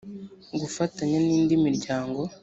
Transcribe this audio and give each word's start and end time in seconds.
gufatanya 0.59 1.17
n 1.25 1.27
indi 1.37 1.55
miryango 1.65 2.19